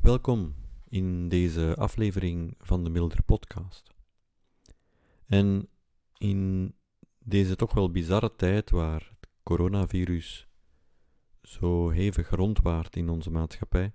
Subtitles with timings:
[0.00, 0.54] Welkom
[0.88, 3.94] in deze aflevering van de Milder Podcast.
[5.26, 5.68] En
[6.16, 6.72] in
[7.18, 10.48] deze toch wel bizarre tijd waar het coronavirus
[11.42, 13.92] zo hevig rondwaart in onze maatschappij,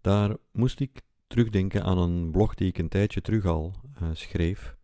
[0.00, 4.76] daar moest ik terugdenken aan een blog die ik een tijdje terug al uh, schreef.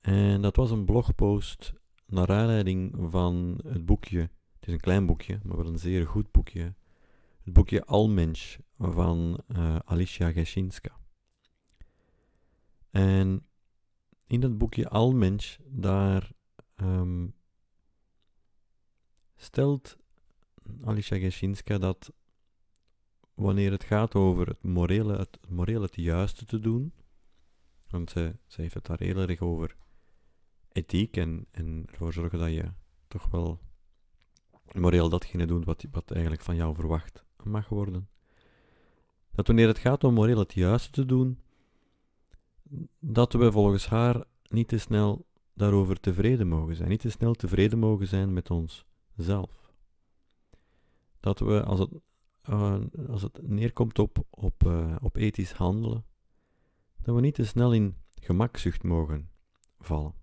[0.00, 1.72] En dat was een blogpost
[2.06, 6.30] naar aanleiding van het boekje, het is een klein boekje, maar wel een zeer goed
[6.30, 6.74] boekje,
[7.44, 10.96] het boekje Almensch van uh, Alicia Geshinska.
[12.90, 13.46] En
[14.26, 16.32] in dat boekje Almensch, daar
[16.76, 17.34] um,
[19.36, 19.96] stelt
[20.84, 22.12] Alicia Geshinska dat
[23.34, 26.94] wanneer het gaat over het morele, het, morele het juiste te doen,
[27.88, 29.76] want ze, ze heeft het daar heel erg over
[30.72, 32.72] ethiek en, en ervoor zorgen dat je
[33.08, 33.60] toch wel
[34.72, 38.08] moreel datgene doet wat, wat eigenlijk van jou verwacht mag worden.
[39.30, 41.38] Dat wanneer het gaat om moreel het juiste te doen,
[42.98, 47.78] dat we volgens haar niet te snel daarover tevreden mogen zijn, niet te snel tevreden
[47.78, 49.72] mogen zijn met onszelf.
[51.20, 51.90] Dat we, als het,
[52.50, 56.04] uh, als het neerkomt op, op, uh, op ethisch handelen,
[57.02, 59.30] dat we niet te snel in gemakzucht mogen
[59.78, 60.14] vallen.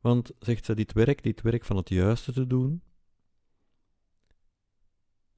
[0.00, 2.82] Want, zegt ze, dit werk, dit werk van het juiste te doen,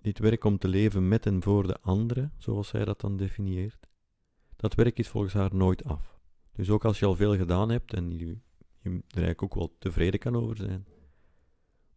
[0.05, 3.86] dit werk om te leven met en voor de anderen, zoals zij dat dan definieert,
[4.56, 6.19] dat werk is volgens haar nooit af.
[6.52, 8.27] Dus ook als je al veel gedaan hebt en je,
[8.80, 10.86] je er eigenlijk ook wel tevreden kan over zijn,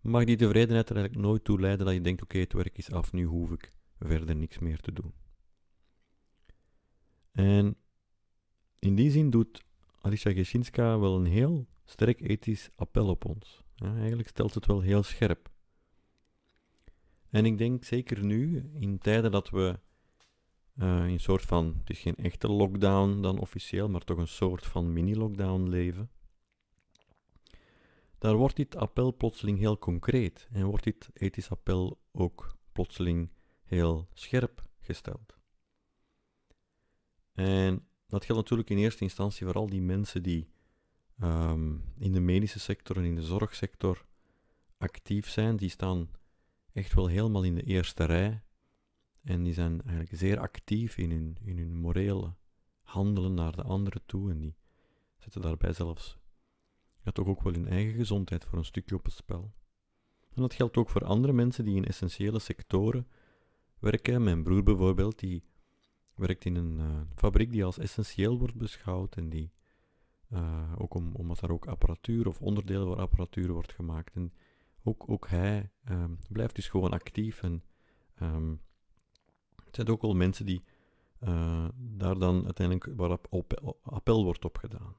[0.02, 2.92] mag die tevredenheid er eigenlijk nooit toe leiden dat je denkt, oké, het werk is
[2.92, 5.14] af, nu hoef ik verder niks meer te doen.
[7.32, 7.76] En
[8.80, 9.64] in die zin doet
[10.00, 13.64] Alicia Geshinska wel een heel sterk ethisch appel op ons.
[13.76, 15.56] Eigenlijk stelt het wel heel scherp.
[17.30, 19.80] En ik denk zeker nu, in tijden dat we
[20.76, 24.66] uh, een soort van, het is geen echte lockdown dan officieel, maar toch een soort
[24.66, 26.12] van mini-lockdown leven,
[28.18, 33.30] daar wordt dit appel plotseling heel concreet en wordt dit ethisch appel ook plotseling
[33.64, 35.38] heel scherp gesteld.
[37.34, 40.50] En dat geldt natuurlijk in eerste instantie voor al die mensen die
[41.24, 44.06] um, in de medische sector en in de zorgsector
[44.78, 46.10] actief zijn, die staan
[46.78, 48.42] echt wel helemaal in de eerste rij.
[49.24, 52.34] En die zijn eigenlijk zeer actief in hun, in hun morele
[52.82, 54.32] handelen naar de anderen toe.
[54.32, 54.56] En die
[55.18, 56.18] zetten daarbij zelfs
[57.04, 59.54] ja, toch ook wel hun eigen gezondheid voor een stukje op het spel.
[60.34, 63.08] En dat geldt ook voor andere mensen die in essentiële sectoren
[63.80, 64.24] werken.
[64.24, 65.44] Mijn broer bijvoorbeeld, die
[66.16, 69.52] werkt in een uh, fabriek die als essentieel wordt beschouwd en die
[70.34, 74.16] uh, ook om, omdat daar ook apparatuur of onderdelen voor apparatuur wordt gemaakt.
[74.16, 74.34] En
[74.88, 77.42] ook, ook hij um, blijft dus gewoon actief.
[77.42, 77.64] En
[78.22, 78.62] um,
[79.66, 80.64] het zijn ook wel mensen die
[81.24, 84.96] uh, daar dan uiteindelijk waarop op, appel wordt opgedaan.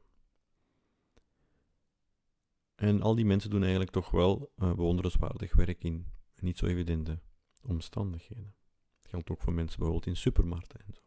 [2.75, 6.07] En al die mensen doen eigenlijk toch wel uh, bewonderenswaardig werk in
[6.41, 7.19] niet zo evidente
[7.63, 8.55] omstandigheden.
[9.01, 11.01] Dat geldt ook voor mensen bijvoorbeeld in supermarkten en zo.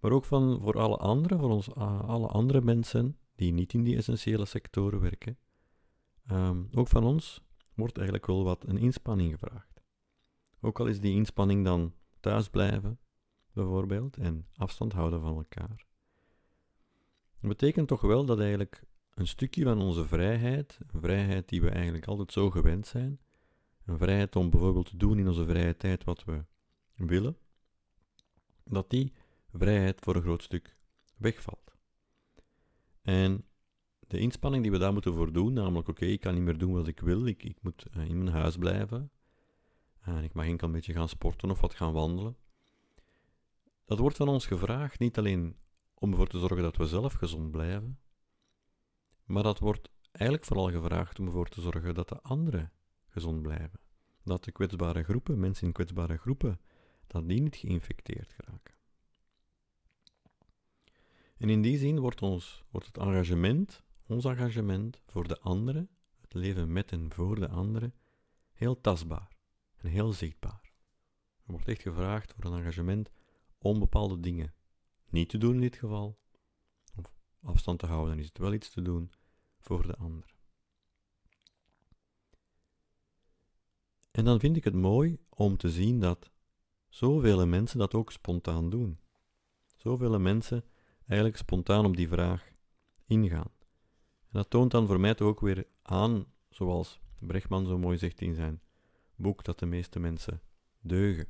[0.00, 3.82] Maar ook van, voor alle anderen, voor ons, uh, alle andere mensen die niet in
[3.82, 5.38] die essentiële sectoren werken,
[6.30, 7.40] Um, ook van ons
[7.74, 9.82] wordt eigenlijk wel wat een inspanning gevraagd.
[10.60, 12.98] Ook al is die inspanning dan thuis blijven,
[13.52, 15.86] bijvoorbeeld, en afstand houden van elkaar.
[17.40, 18.82] Dat betekent toch wel dat eigenlijk
[19.14, 23.20] een stukje van onze vrijheid, een vrijheid die we eigenlijk altijd zo gewend zijn,
[23.84, 26.44] een vrijheid om bijvoorbeeld te doen in onze vrije tijd wat we
[26.94, 27.36] willen,
[28.64, 29.12] dat die
[29.52, 30.76] vrijheid voor een groot stuk
[31.16, 31.76] wegvalt.
[33.02, 33.45] En
[34.06, 36.72] de inspanning die we daar moeten voor doen, namelijk oké, ik kan niet meer doen
[36.72, 39.10] wat ik wil, ik, ik moet uh, in mijn huis blijven,
[40.00, 42.36] en ik mag enkel een beetje gaan sporten of wat gaan wandelen.
[43.84, 45.56] Dat wordt van ons gevraagd niet alleen
[45.94, 47.98] om ervoor te zorgen dat we zelf gezond blijven,
[49.24, 52.72] maar dat wordt eigenlijk vooral gevraagd om ervoor te zorgen dat de anderen
[53.08, 53.80] gezond blijven.
[54.22, 56.60] Dat de kwetsbare groepen, mensen in kwetsbare groepen,
[57.06, 58.74] dat die niet geïnfecteerd geraken.
[61.36, 66.34] En in die zin wordt, ons, wordt het engagement ons engagement voor de anderen, het
[66.34, 67.94] leven met en voor de anderen,
[68.52, 69.36] heel tastbaar
[69.76, 70.72] en heel zichtbaar.
[71.46, 73.10] Er wordt echt gevraagd voor een engagement
[73.58, 74.54] om bepaalde dingen
[75.08, 76.18] niet te doen in dit geval,
[76.94, 79.12] of afstand te houden, dan is het wel iets te doen
[79.58, 80.34] voor de ander.
[84.10, 86.30] En dan vind ik het mooi om te zien dat
[86.88, 89.00] zoveel mensen dat ook spontaan doen.
[89.76, 90.64] Zoveel mensen
[91.06, 92.52] eigenlijk spontaan op die vraag
[93.06, 93.55] ingaan
[94.30, 98.34] dat toont dan voor mij toch ook weer aan, zoals Brechtman zo mooi zegt in
[98.34, 98.60] zijn
[99.14, 100.40] boek dat de meeste mensen
[100.80, 101.28] deugen.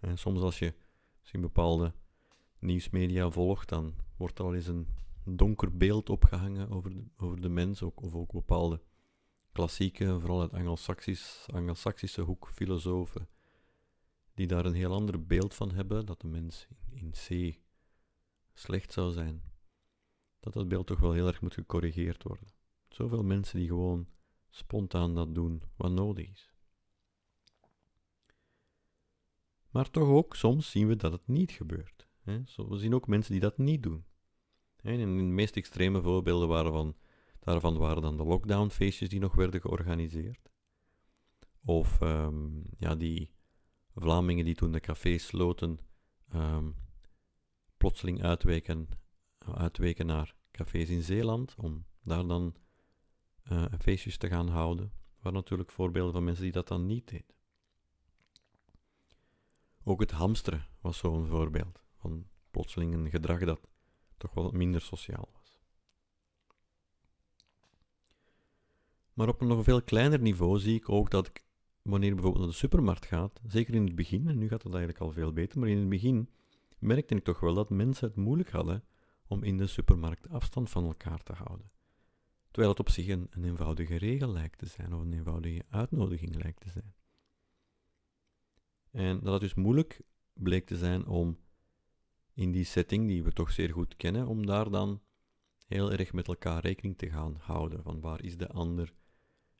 [0.00, 0.74] En soms als je
[1.18, 1.92] misschien bepaalde
[2.58, 4.88] nieuwsmedia volgt, dan wordt er al eens een
[5.24, 8.80] donker beeld opgehangen over de, over de mens, ook, of ook bepaalde
[9.52, 10.52] klassieke, vooral uit
[11.52, 13.28] Anglo-Saxische hoek, filosofen,
[14.34, 17.58] die daar een heel ander beeld van hebben, dat de mens in C
[18.52, 19.42] slecht zou zijn.
[20.40, 22.48] Dat dat beeld toch wel heel erg moet gecorrigeerd worden.
[22.88, 24.06] Zoveel mensen die gewoon
[24.50, 26.54] spontaan dat doen wat nodig is.
[29.70, 32.08] Maar toch ook, soms zien we dat het niet gebeurt.
[32.22, 34.04] We zien ook mensen die dat niet doen.
[34.82, 36.96] En de meest extreme voorbeelden waren van,
[37.38, 40.50] daarvan waren dan de lockdownfeestjes die nog werden georganiseerd.
[41.64, 43.32] Of ehm, ja, die
[43.94, 45.78] Vlamingen die toen de cafés sloten,
[46.34, 46.74] um,
[47.76, 48.88] plotseling uitweken,
[49.54, 52.54] uitweken naar cafés in Zeeland, om daar dan
[53.52, 54.92] uh, feestjes te gaan houden.
[55.20, 57.34] waren natuurlijk voorbeelden van mensen die dat dan niet deden.
[59.84, 63.68] Ook het hamsteren was zo'n voorbeeld van plotseling een gedrag dat
[64.16, 65.58] toch wel minder sociaal was.
[69.12, 71.44] Maar op een nog veel kleiner niveau zie ik ook dat ik,
[71.82, 75.02] wanneer bijvoorbeeld naar de supermarkt gaat, zeker in het begin, en nu gaat het eigenlijk
[75.02, 76.30] al veel beter, maar in het begin
[76.78, 78.84] merkte ik toch wel dat mensen het moeilijk hadden
[79.30, 81.70] om in de supermarkt afstand van elkaar te houden.
[82.50, 86.34] Terwijl het op zich een, een eenvoudige regel lijkt te zijn, of een eenvoudige uitnodiging
[86.42, 86.94] lijkt te zijn.
[88.90, 90.00] En dat het dus moeilijk
[90.32, 91.38] bleek te zijn om
[92.32, 95.00] in die setting, die we toch zeer goed kennen, om daar dan
[95.66, 97.82] heel erg met elkaar rekening te gaan houden.
[97.82, 98.92] Van waar is de ander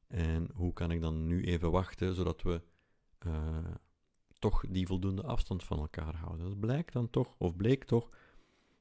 [0.07, 2.63] en hoe kan ik dan nu even wachten zodat we
[3.27, 3.75] uh,
[4.39, 6.49] toch die voldoende afstand van elkaar houden.
[6.49, 8.11] Dat blijkt dan toch, of bleek toch,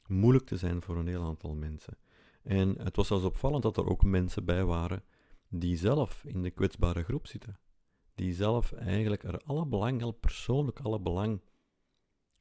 [0.09, 1.97] moeilijk te zijn voor een heel aantal mensen.
[2.43, 5.03] En het was zelfs opvallend dat er ook mensen bij waren
[5.49, 7.59] die zelf in de kwetsbare groep zitten.
[8.15, 11.41] Die zelf eigenlijk er alle belang, heel persoonlijk alle belang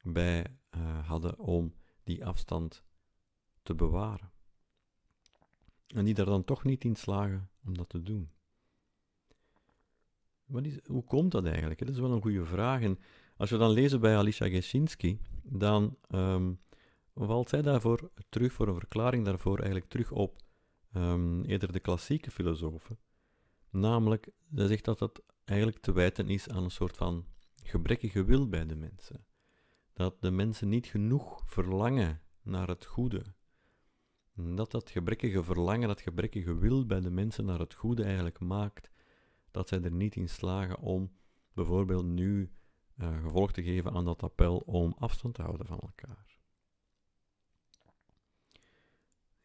[0.01, 0.45] bij
[0.75, 1.73] uh, hadden om
[2.03, 2.83] die afstand
[3.63, 4.31] te bewaren.
[5.87, 8.29] En die daar dan toch niet in slagen om dat te doen.
[10.85, 11.79] Hoe komt dat eigenlijk?
[11.79, 12.81] Dat is wel een goede vraag.
[12.81, 12.99] En
[13.37, 16.59] als we dan lezen bij Alicia Geshinsky, dan um,
[17.25, 20.37] valt zij daarvoor terug, voor een verklaring daarvoor, eigenlijk terug op
[20.95, 22.99] um, eerder de klassieke filosofen.
[23.69, 27.25] Namelijk, zij zegt dat dat eigenlijk te wijten is aan een soort van
[27.63, 29.27] gebrekkige wil bij de mensen
[29.99, 33.23] dat de mensen niet genoeg verlangen naar het goede.
[34.33, 38.89] dat dat gebrekkige verlangen, dat gebrekkige wil bij de mensen naar het goede eigenlijk maakt
[39.51, 41.11] dat zij er niet in slagen om
[41.53, 42.51] bijvoorbeeld nu
[42.97, 46.28] uh, gevolg te geven aan dat appel om afstand te houden van elkaar.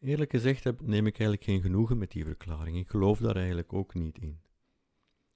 [0.05, 2.77] Eerlijk gezegd heb, neem ik eigenlijk geen genoegen met die verklaring.
[2.77, 4.39] Ik geloof daar eigenlijk ook niet in.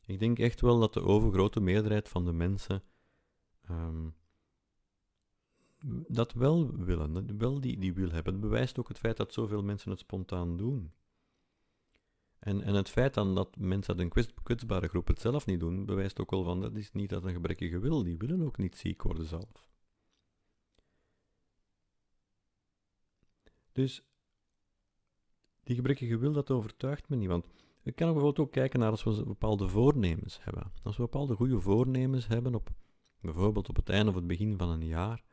[0.06, 2.83] Ik denk echt wel dat de overgrote meerderheid van de mensen
[3.69, 4.16] um,
[6.07, 8.39] dat wel willen, dat wel die, die wil hebben.
[8.39, 10.92] Bewijst ook het feit dat zoveel mensen het spontaan doen.
[12.39, 15.86] En, en het feit dan dat mensen uit een kwetsbare groep het zelf niet doen,
[15.86, 18.04] bewijst ook wel van dat is niet dat een gebrekkige wil.
[18.04, 19.69] Die willen ook niet ziek worden zelf.
[23.71, 24.08] Dus
[25.63, 27.27] die gebrekkige wil, dat overtuigt me niet.
[27.27, 27.47] Want
[27.81, 30.71] we kunnen bijvoorbeeld ook kijken naar als we bepaalde voornemens hebben.
[30.83, 32.69] Als we bepaalde goede voornemens hebben, op,
[33.21, 35.23] bijvoorbeeld op het einde of het begin van een jaar,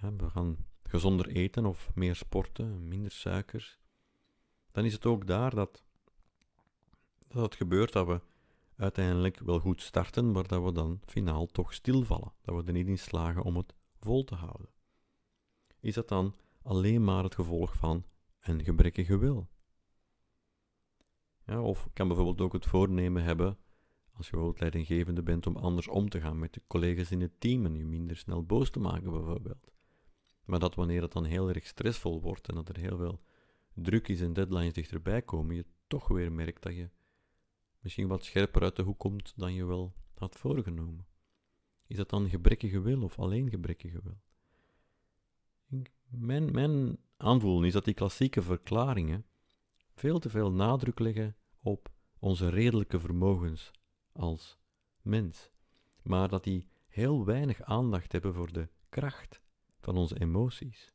[0.00, 3.78] we gaan gezonder eten of meer sporten, minder suikers,
[4.70, 5.84] dan is het ook daar dat,
[7.28, 8.20] dat het gebeurt dat we
[8.76, 12.32] uiteindelijk wel goed starten, maar dat we dan finaal toch stilvallen.
[12.42, 14.68] Dat we er niet in slagen om het vol te houden.
[15.80, 18.04] Is dat dan alleen maar het gevolg van
[18.40, 19.48] een gebrekkige wil?
[21.44, 23.58] Ja, of kan bijvoorbeeld ook het voornemen hebben,
[24.12, 27.40] als je bijvoorbeeld leidinggevende bent, om anders om te gaan met de collega's in het
[27.40, 29.72] team en je minder snel boos te maken bijvoorbeeld.
[30.44, 33.20] Maar dat wanneer het dan heel erg stressvol wordt en dat er heel veel
[33.74, 36.90] druk is en deadlines dichterbij komen, je toch weer merkt dat je
[37.80, 41.06] misschien wat scherper uit de hoek komt dan je wel had voorgenomen.
[41.86, 44.20] Is dat dan gebrekkige wil of alleen gebrekkige wil?
[46.10, 49.26] Mijn, mijn aanvoelen is dat die klassieke verklaringen
[49.94, 53.70] veel te veel nadruk leggen op onze redelijke vermogens
[54.12, 54.58] als
[55.02, 55.50] mens,
[56.02, 59.40] maar dat die heel weinig aandacht hebben voor de kracht
[59.80, 60.94] van onze emoties.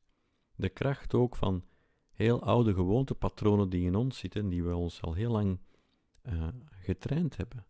[0.56, 1.66] De kracht ook van
[2.12, 5.60] heel oude gewoontepatronen die in ons zitten, die we ons al heel lang
[6.24, 7.66] uh, getraind hebben,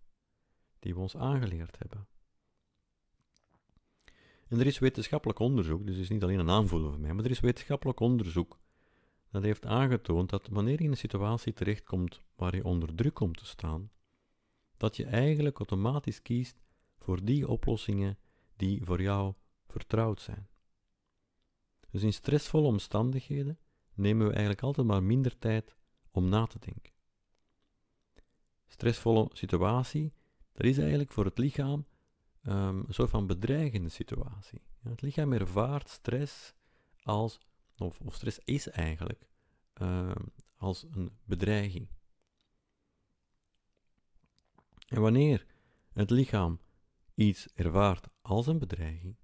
[0.79, 2.07] die we ons aangeleerd hebben.
[4.55, 7.25] En er is wetenschappelijk onderzoek, dus het is niet alleen een aanvoelen van mij, maar
[7.25, 8.59] er is wetenschappelijk onderzoek
[9.35, 13.37] dat heeft aangetoond dat wanneer je in een situatie terechtkomt waar je onder druk komt
[13.37, 13.91] te staan,
[14.77, 16.63] dat je eigenlijk automatisch kiest
[16.97, 18.17] voor die oplossingen
[18.55, 19.33] die voor jou
[19.67, 20.47] vertrouwd zijn.
[21.89, 23.59] Dus in stressvolle omstandigheden
[23.93, 25.75] nemen we eigenlijk altijd maar minder tijd
[26.11, 26.93] om na te denken.
[28.67, 30.13] Stressvolle situatie,
[30.51, 31.85] dat is eigenlijk voor het lichaam
[32.47, 34.61] um, een soort van bedreigende situatie.
[34.83, 36.53] Het lichaam ervaart stress
[37.03, 37.39] als,
[37.77, 39.27] of, stress is eigenlijk,
[39.81, 41.87] um, als een bedreiging.
[44.87, 45.45] En wanneer
[45.91, 46.59] het lichaam
[47.13, 49.15] iets ervaart als een bedreiging,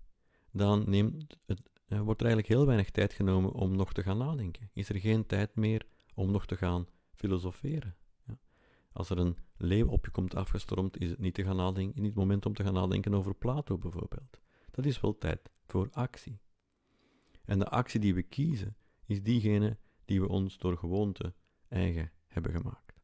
[0.52, 4.70] dan neemt het, wordt er eigenlijk heel weinig tijd genomen om nog te gaan nadenken.
[4.74, 7.96] Is er geen tijd meer om nog te gaan filosoferen?
[8.94, 12.12] Als er een leeuw op je komt afgestormd, is het niet, te gaan nadenken, niet
[12.12, 14.40] het moment om te gaan nadenken over Plato bijvoorbeeld.
[14.72, 16.40] Dat is wel tijd voor actie.
[17.46, 21.34] En de actie die we kiezen, is diegene die we ons door gewoonte
[21.68, 23.00] eigen hebben gemaakt.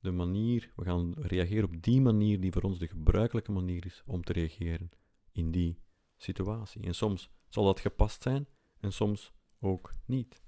[0.00, 4.02] De manier, we gaan reageren op die manier die voor ons de gebruikelijke manier is
[4.06, 4.90] om te reageren
[5.32, 5.78] in die
[6.16, 6.82] situatie.
[6.82, 8.48] En soms zal dat gepast zijn
[8.80, 10.43] en soms ook niet.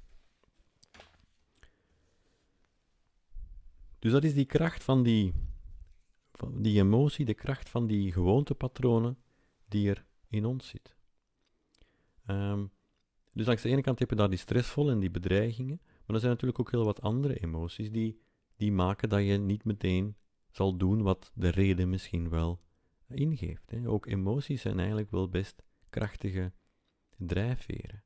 [3.99, 5.33] Dus dat is die kracht van die,
[6.33, 9.19] van die emotie, de kracht van die gewoontepatronen
[9.69, 10.97] die er in ons zit.
[12.26, 12.71] Um,
[13.33, 16.21] dus langs de ene kant heb je daar die stressvolle en die bedreigingen, maar er
[16.21, 18.21] zijn natuurlijk ook heel wat andere emoties die,
[18.57, 20.17] die maken dat je niet meteen
[20.50, 22.61] zal doen wat de reden misschien wel
[23.09, 23.71] ingeeft.
[23.71, 23.88] Hè.
[23.88, 26.53] Ook emoties zijn eigenlijk wel best krachtige
[27.17, 28.05] drijfveren.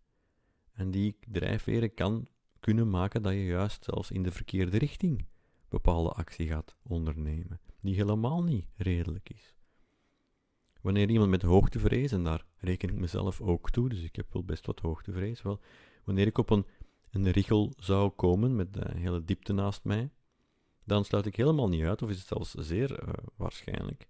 [0.72, 2.26] En die drijfveren kan
[2.60, 5.26] kunnen maken dat je juist zelfs in de verkeerde richting
[5.70, 9.54] bepaalde actie gaat ondernemen, die helemaal niet redelijk is.
[10.80, 14.44] Wanneer iemand met hoogtevrees, en daar reken ik mezelf ook toe, dus ik heb wel
[14.44, 15.60] best wat hoogtevrees, wel,
[16.04, 16.66] wanneer ik op een,
[17.10, 20.10] een richel zou komen met een hele diepte naast mij,
[20.84, 24.08] dan sluit ik helemaal niet uit, of is het zelfs zeer uh, waarschijnlijk,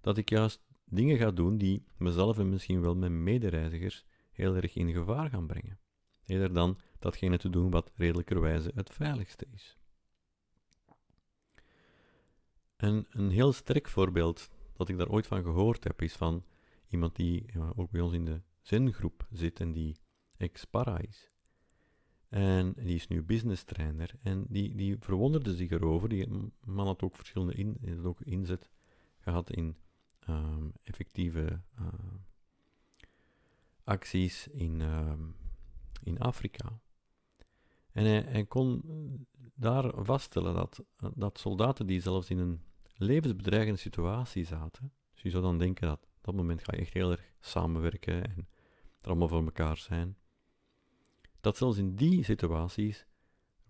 [0.00, 4.76] dat ik juist dingen ga doen die mezelf en misschien wel mijn medereizigers heel erg
[4.76, 5.78] in gevaar gaan brengen.
[6.26, 9.81] Eerder dan datgene te doen wat redelijkerwijze het veiligste is.
[12.82, 16.44] En een heel sterk voorbeeld dat ik daar ooit van gehoord heb, is van
[16.88, 17.46] iemand die
[17.76, 19.96] ook bij ons in de zengroep zit en die
[20.36, 21.30] ex-para is.
[22.28, 24.10] En die is nu business trainer.
[24.22, 26.08] En die, die verwonderde zich erover.
[26.08, 26.28] Die
[26.64, 28.70] man had ook verschillende in, ook inzet
[29.18, 29.76] gehad in
[30.26, 31.86] Ehm, effectieve uh,
[33.84, 35.12] acties in, uh,
[36.02, 36.80] in Afrika.
[37.92, 38.82] En hij, hij, kon
[39.54, 40.84] daar vaststellen dat,
[41.14, 42.60] dat soldaten die zelfs in een
[43.02, 46.92] levensbedreigende situatie zaten, dus je zou dan denken dat op dat moment ga je echt
[46.92, 48.48] heel erg samenwerken en
[49.00, 50.16] er allemaal voor elkaar zijn,
[51.40, 53.06] dat zelfs in die situaties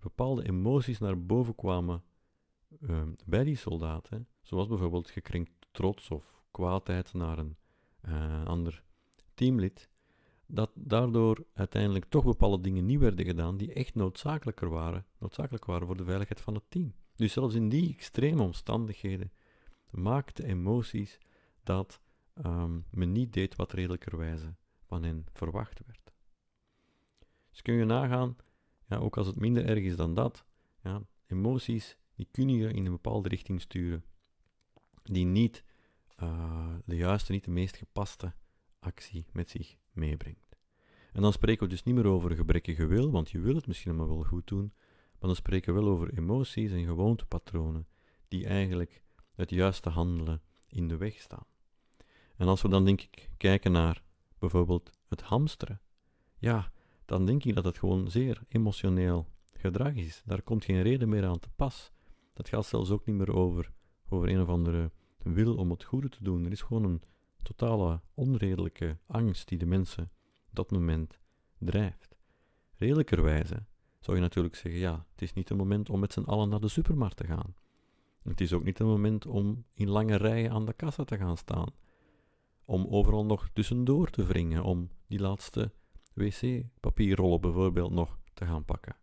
[0.01, 2.03] bepaalde emoties naar boven kwamen
[2.81, 7.57] uh, bij die soldaten, zoals bijvoorbeeld gekrenkt trots of kwaadheid naar een
[8.09, 8.83] uh, ander
[9.35, 9.91] teamlid,
[10.47, 15.87] dat daardoor uiteindelijk toch bepaalde dingen niet werden gedaan die echt noodzakelijker waren, noodzakelijk waren
[15.87, 16.95] voor de veiligheid van het team.
[17.17, 19.33] Dus zelfs in die extreme omstandigheden
[19.91, 21.19] maakte emoties
[21.63, 22.01] dat
[22.47, 24.55] um, men niet deed wat redelijkerwijze
[24.87, 26.13] van hen verwacht werd.
[27.51, 28.37] Dus kun je nagaan,
[28.87, 30.45] ja, ook als het minder erg is dan dat,
[30.83, 34.05] ja, emoties die kunnen je in een bepaalde richting sturen,
[35.03, 35.65] die niet
[36.23, 38.35] uh, de juiste, niet de meest gepaste
[38.79, 40.57] actie met zich meebrengt.
[41.13, 43.91] En dan spreken we dus niet meer over gebrekkige wil, want je wil het misschien
[43.91, 44.73] allemaal wel goed doen,
[45.23, 47.87] maar dan spreken we wel over emoties en gewoontepatronen
[48.29, 49.03] die eigenlijk
[49.35, 51.47] het juiste handelen in de weg staan.
[52.37, 54.03] En als we dan denk ik kijken naar
[54.39, 55.81] bijvoorbeeld het hamsteren,
[56.39, 56.73] ja,
[57.05, 60.23] dan denk ik dat het gewoon zeer emotioneel gedrag is.
[60.25, 61.93] Daar komt geen reden meer aan te pas.
[62.33, 63.73] Dat gaat zelfs ook niet meer over,
[64.09, 66.45] over een of andere wil om het goede te doen.
[66.45, 67.03] Er is gewoon een
[67.43, 70.05] totale onredelijke angst die de mensen
[70.49, 71.19] op dat moment
[71.59, 72.17] drijft.
[72.75, 73.65] Redelijkerwijze
[74.05, 76.61] zou je natuurlijk zeggen, ja, het is niet het moment om met z'n allen naar
[76.61, 77.55] de supermarkt te gaan.
[78.23, 81.37] Het is ook niet het moment om in lange rijen aan de kassa te gaan
[81.37, 81.69] staan.
[82.65, 85.73] Om overal nog tussendoor te wringen, om die laatste
[86.15, 88.97] wc-papierrollen bijvoorbeeld nog te gaan pakken.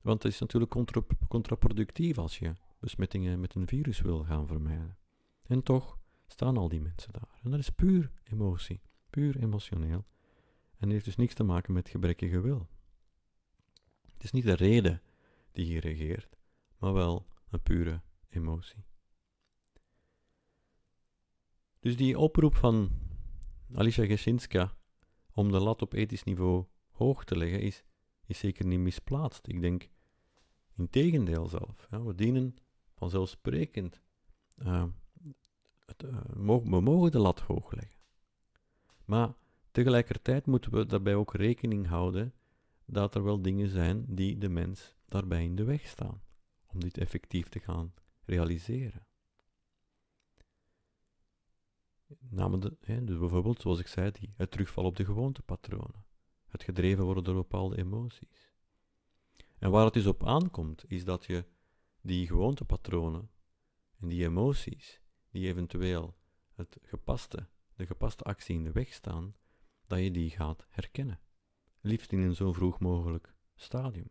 [0.00, 4.96] Want het is natuurlijk contra contraproductief als je besmettingen met een virus wil gaan vermijden.
[5.46, 7.40] En toch staan al die mensen daar.
[7.42, 10.06] En dat is puur emotie, puur emotioneel.
[10.78, 12.68] En heeft dus niks te maken met gebrekkige wil.
[14.18, 15.02] Het is niet de reden
[15.52, 16.38] die hier regeert,
[16.78, 18.84] maar wel een pure emotie.
[21.80, 22.90] Dus die oproep van
[23.74, 24.76] Alicia Gesinska
[25.32, 27.84] om de lat op ethisch niveau hoog te leggen is,
[28.26, 29.48] is zeker niet misplaatst.
[29.48, 29.88] Ik denk
[30.76, 31.86] in tegendeel zelf.
[31.90, 32.56] Ja, we dienen
[32.94, 34.00] vanzelfsprekend
[34.56, 34.84] uh,
[35.86, 36.02] het
[36.66, 37.98] we mogen de lat hoog leggen.
[39.04, 39.34] Maar
[39.70, 42.32] tegelijkertijd moeten we daarbij ook rekening houden
[42.90, 46.22] dat er wel dingen zijn die de mens daarbij in de weg staan
[46.66, 49.06] om dit effectief te gaan realiseren.
[52.18, 56.04] Namelijk, hè, dus bijvoorbeeld, zoals ik zei, die, het terugval op de gewoontepatronen,
[56.46, 58.52] het gedreven worden door bepaalde emoties.
[59.58, 61.44] En waar het dus op aankomt, is dat je
[62.00, 63.30] die gewoontepatronen
[64.00, 66.16] en die emoties, die eventueel
[66.54, 69.34] het gepaste, de gepaste actie in de weg staan,
[69.86, 71.20] dat je die gaat herkennen.
[71.80, 74.10] Liefst in een zo vroeg mogelijk stadium,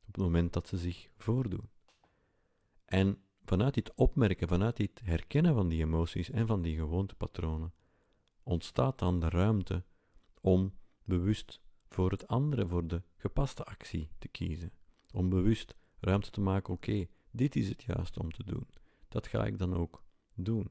[0.00, 1.70] op het moment dat ze zich voordoen.
[2.84, 7.72] En vanuit dit opmerken, vanuit dit herkennen van die emoties en van die gewoontepatronen,
[8.42, 9.84] ontstaat dan de ruimte
[10.40, 14.72] om bewust voor het andere, voor de gepaste actie te kiezen.
[15.12, 18.68] Om bewust ruimte te maken, oké, dit is het juiste om te doen.
[19.08, 20.02] Dat ga ik dan ook
[20.34, 20.70] doen.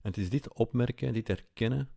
[0.00, 1.90] En het is dit opmerken, dit herkennen,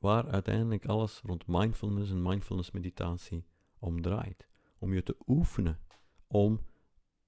[0.00, 3.44] waar uiteindelijk alles rond mindfulness en mindfulness meditatie
[3.78, 4.48] om draait.
[4.78, 5.80] Om je te oefenen
[6.26, 6.60] om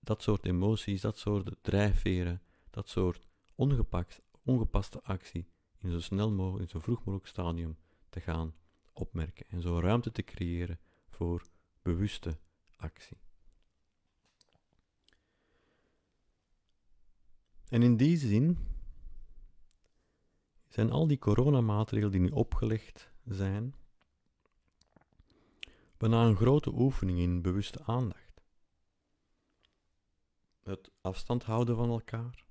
[0.01, 5.49] dat soort emoties, dat soort drijfveren, dat soort ongepakt, ongepaste actie
[5.79, 7.77] in zo snel mogelijk, in zo vroeg mogelijk stadium
[8.09, 8.55] te gaan
[8.93, 11.43] opmerken en zo ruimte te creëren voor
[11.83, 12.39] bewuste
[12.77, 13.21] actie.
[17.69, 18.59] En in die zin
[20.73, 23.75] zijn al die coronamaatregelen die nu opgelegd zijn,
[25.97, 28.43] bijna een grote oefening in bewuste aandacht.
[30.63, 32.45] Het afstand houden van elkaar,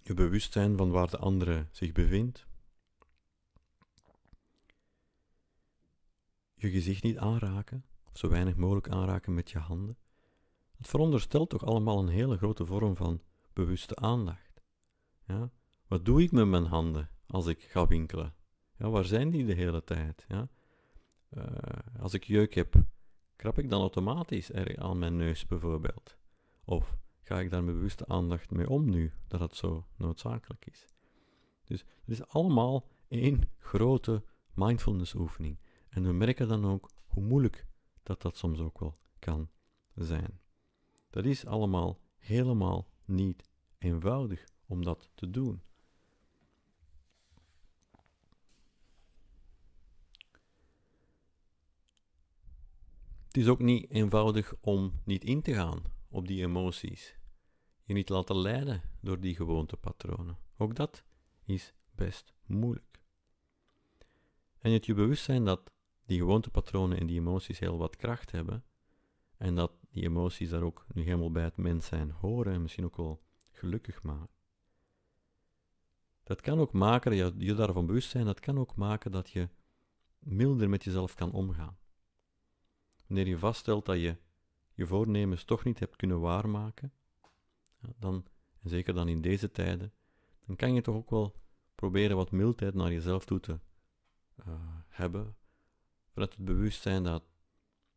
[0.00, 2.46] je bewustzijn van waar de andere zich bevindt,
[6.54, 9.98] je gezicht niet aanraken, of zo weinig mogelijk aanraken met je handen.
[10.76, 13.22] Het veronderstelt toch allemaal een hele grote vorm van
[13.52, 14.62] bewuste aandacht.
[15.26, 15.50] Ja?
[15.90, 18.34] Wat doe ik met mijn handen als ik ga winkelen?
[18.76, 20.24] Ja, waar zijn die de hele tijd?
[20.28, 20.48] Ja?
[21.30, 21.44] Uh,
[21.98, 22.74] als ik jeuk heb,
[23.36, 26.16] krap ik dan automatisch er aan mijn neus bijvoorbeeld?
[26.64, 30.86] Of ga ik daar met bewuste aandacht mee om nu, dat het zo noodzakelijk is?
[31.64, 34.24] Dus het is allemaal één grote
[34.54, 35.58] mindfulness oefening.
[35.88, 37.66] En we merken dan ook hoe moeilijk
[38.02, 39.50] dat dat soms ook wel kan
[39.94, 40.40] zijn.
[41.10, 45.62] Dat is allemaal helemaal niet eenvoudig om dat te doen.
[53.30, 57.18] Het is ook niet eenvoudig om niet in te gaan op die emoties.
[57.84, 60.38] Je niet laten leiden door die gewoontepatronen.
[60.56, 61.04] Ook dat
[61.44, 63.00] is best moeilijk.
[64.58, 65.72] En het je bewust zijn dat
[66.06, 68.64] die gewoontepatronen en die emoties heel wat kracht hebben,
[69.36, 72.84] en dat die emoties daar ook nu helemaal bij het mens zijn horen en misschien
[72.84, 74.34] ook wel gelukkig maken.
[76.22, 79.48] Dat kan ook maken, je, je daarvan bewust zijn, dat kan ook maken dat je
[80.18, 81.79] milder met jezelf kan omgaan.
[83.10, 84.16] Wanneer je vaststelt dat je
[84.72, 86.92] je voornemens toch niet hebt kunnen waarmaken,
[87.98, 88.26] dan,
[88.62, 89.92] en zeker dan in deze tijden,
[90.46, 91.34] dan kan je toch ook wel
[91.74, 93.58] proberen wat mildheid naar jezelf toe te
[94.46, 94.54] uh,
[94.88, 95.36] hebben,
[96.12, 97.24] vanuit het bewustzijn dat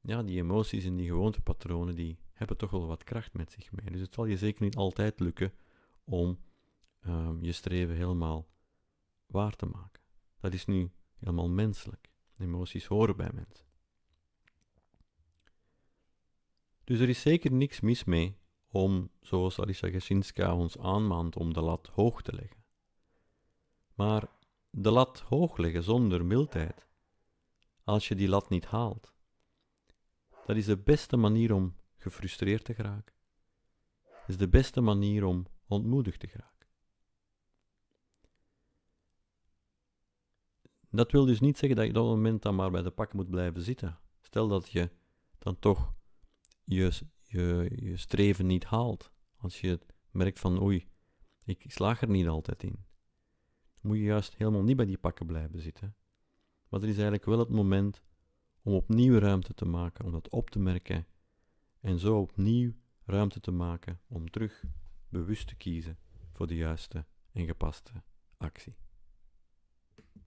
[0.02, 3.92] ja, die emoties en die gewoontepatronen, die hebben toch wel wat kracht met zich mee.
[3.92, 5.54] Dus het zal je zeker niet altijd lukken
[6.04, 6.40] om
[7.08, 8.48] um, je streven helemaal
[9.26, 10.02] waar te maken.
[10.40, 12.10] Dat is nu helemaal menselijk.
[12.38, 13.73] Emoties horen bij mensen.
[16.84, 21.62] Dus er is zeker niks mis mee om, zoals Alicia Gesinska ons aanmaant, om de
[21.62, 22.64] lat hoog te leggen.
[23.94, 24.28] Maar
[24.70, 26.88] de lat hoog leggen zonder mildheid,
[27.84, 29.14] als je die lat niet haalt,
[30.46, 33.14] dat is de beste manier om gefrustreerd te geraken.
[34.04, 36.68] Dat is de beste manier om ontmoedigd te geraken.
[40.90, 43.14] Dat wil dus niet zeggen dat je op dat moment dan maar bij de pak
[43.14, 44.00] moet blijven zitten.
[44.22, 44.90] Stel dat je
[45.38, 45.94] dan toch
[46.64, 46.92] je,
[47.24, 49.12] je, streven niet haalt.
[49.38, 49.80] Als je
[50.12, 50.88] merkt van oei,
[51.46, 52.86] ik slaag er niet altijd in.
[53.82, 55.96] Moet je juist helemaal niet bij die pakken blijven zitten.
[56.70, 58.02] Maar er is eigenlijk wel het moment
[58.62, 61.08] om opnieuw ruimte te maken, om dat op te merken
[61.80, 62.74] en zo opnieuw
[63.06, 64.64] ruimte te maken om terug
[65.10, 65.98] bewust te kiezen
[66.32, 68.04] voor de juiste en gepaste
[68.38, 68.76] actie.